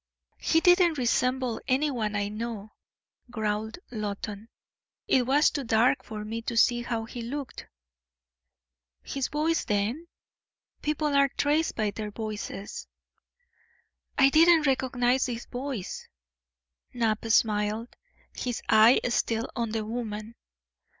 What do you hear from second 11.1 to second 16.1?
are traced by their voices." "I didn't recognise his voice."